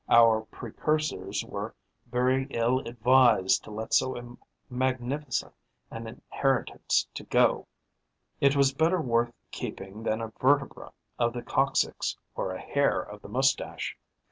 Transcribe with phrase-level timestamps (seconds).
[0.09, 1.75] Our precursors were
[2.07, 4.35] very ill advised to let so
[4.67, 5.53] magnificent
[5.91, 7.67] an inheritance go:
[8.39, 13.21] it was better worth keeping than a vertebra of the coccyx or a hair of
[13.21, 13.95] the moustache.